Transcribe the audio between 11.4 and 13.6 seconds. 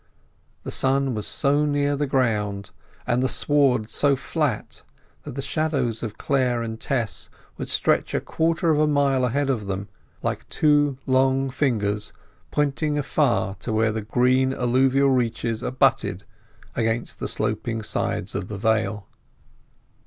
fingers pointing afar